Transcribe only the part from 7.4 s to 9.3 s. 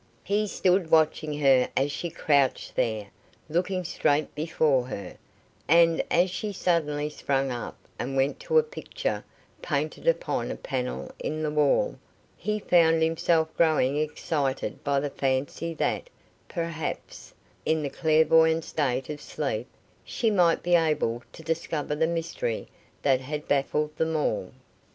up, and went to a picture